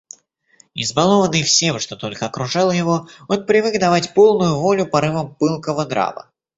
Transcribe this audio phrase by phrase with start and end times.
[0.73, 6.31] Избалованный всем, что только окружало его, он привык давать полную волю порывам пылкого нрава.